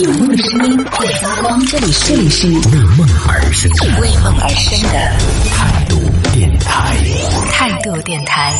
[0.00, 2.54] 有梦的声音会发光，这里是这里是为
[2.96, 3.68] 梦而生，
[4.00, 5.18] 为梦而生的
[5.50, 5.96] 态度
[6.32, 6.96] 电台。
[7.50, 8.52] 态度电台。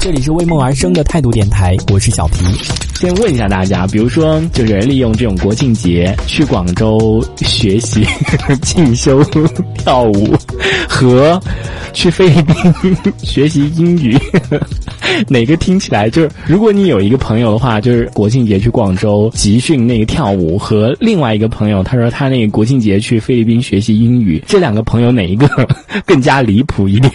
[0.00, 2.44] 这里是为梦而生的态度电台，我是小皮。
[2.96, 8.04] 先问一下大家，比如说，就是利用这种国庆节去广州学习、
[8.62, 9.22] 进修、
[9.78, 10.36] 跳舞，
[10.88, 11.40] 和
[11.92, 14.18] 去菲律宾学习英语，
[15.28, 16.30] 哪个听起来就是？
[16.46, 25.48] 如果你有一个朋友的话，就是国庆节去广州集训那个跳舞，和另外一个朋友，他说他那个国庆节去菲律宾学习英语，这两个朋友哪一个
[26.04, 27.12] 更加离谱一点？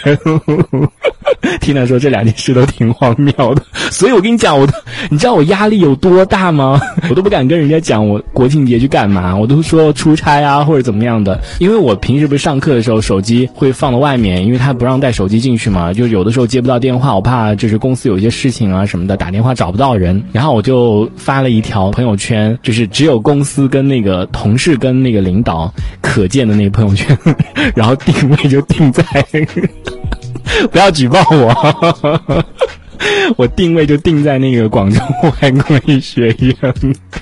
[1.61, 3.61] 听他说这两件事都挺荒谬的，
[3.91, 4.73] 所以我跟你讲，我都，
[5.09, 6.79] 你知道我压力有多大吗？
[7.09, 27.17] 我都不敢跟人家讲我国庆节去干嘛，我都说出差啊或者怎么样的，因为我平时不是上课的时候手机会放到外面，因为他不让带手机进去嘛，就有的时候接不到电话，我怕就是公司有一些事情啊什么的，打电话找不到人，然后我就发了一条朋友圈，就是只有公司跟那个同事跟那个领导可见的那个朋友圈，
[27.75, 29.03] 然后定位就定在。
[30.71, 32.43] 不要举报我，
[33.37, 34.99] 我定位就定在那个广州
[35.41, 36.55] 外国语学院，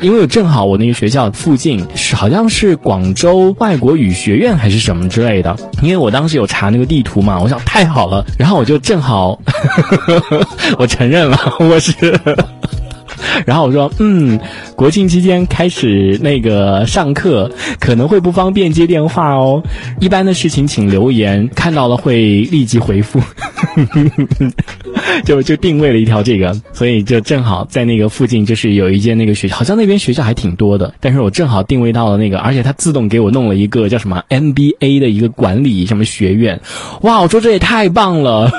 [0.01, 9.39] 因为我正好我那个学校附近是好像是广州外国语学院还是什么之类的，因为我当时有查那个地图嘛，我想太好了，然后我就正好，
[10.79, 11.93] 我承认了，我是。
[13.45, 14.39] 然后我说，嗯，
[14.75, 19.61] 国庆期间开始那个上课，可能会不方便接电话哦。
[19.99, 23.21] 一般的事情请留言，看到了会立即回复。
[25.23, 30.93] 就就定位了一条这个，所以就正好在那个附近，就是有一间那个学校，好像那边学校还挺多的。
[30.99, 36.59] 但是我正好定位到了那个，而且它自动给我弄了一个叫什么 MBA 的一个管理什么学院。
[37.01, 38.51] 哇，我说这也太棒了。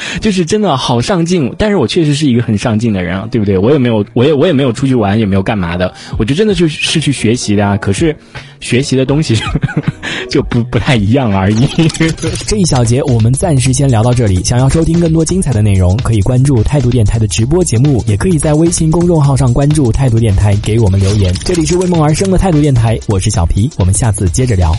[0.20, 3.56] 就是真的好上进，但是我确实是一个很上进的人啊，对不对？
[3.58, 7.76] 我也没有，我也我也没有出去玩，也没有干嘛的，我就真的就是去学习的啊。
[7.76, 8.14] 可是，
[8.60, 9.36] 学习的东西
[10.30, 11.66] 就不不太一样而已。
[12.46, 14.42] 这一小节我们暂时先聊到这里。
[14.44, 21.34] 想要收听更多精彩的内容，可以关注态度电台的直播节目，也可以在微信公众号上关注态度电台，给我们留言。
[21.44, 24.74] 这里是为梦而生的态度电台，我是小皮，我们下次接着聊。